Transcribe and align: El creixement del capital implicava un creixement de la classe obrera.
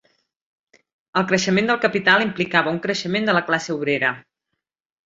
El 1.21 1.27
creixement 1.33 1.69
del 1.73 1.79
capital 1.85 2.27
implicava 2.27 2.75
un 2.79 2.81
creixement 2.87 3.31
de 3.31 3.39
la 3.41 3.47
classe 3.53 3.79
obrera. 3.79 4.15